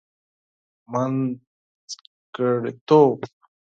منځګړتوب. 0.91 3.19